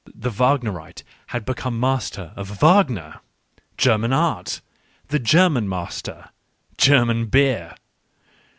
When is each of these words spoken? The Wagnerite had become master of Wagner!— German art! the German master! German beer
The 0.25 0.31
Wagnerite 0.31 1.03
had 1.27 1.45
become 1.45 1.79
master 1.79 2.33
of 2.35 2.47
Wagner!— 2.59 3.19
German 3.87 4.11
art! 4.13 4.61
the 5.09 5.19
German 5.19 5.69
master! 5.69 6.29
German 6.75 7.27
beer 7.27 7.75